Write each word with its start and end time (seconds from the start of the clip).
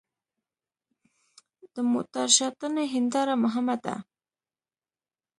د 1.73 1.75
موټر 1.91 2.27
شاتنۍ 2.37 2.85
هېنداره 2.93 3.33
مهمه 3.43 3.75
ده. 3.83 3.95